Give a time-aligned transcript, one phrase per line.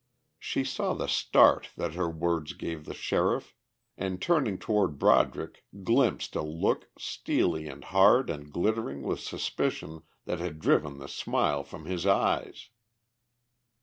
[0.39, 3.53] She saw the start that her words gave the sheriff,
[3.95, 10.39] and turning toward Broderick glimpsed a look, steely and hard and glittering with suspicion that
[10.39, 12.69] had driven the smile from his eyes.